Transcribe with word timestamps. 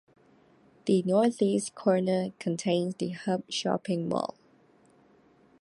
The 0.85 1.03
northeast 1.03 1.75
corner 1.75 2.31
contains 2.39 2.95
The 2.95 3.09
Hub 3.11 3.43
shopping 3.51 4.09
mall. 4.09 4.33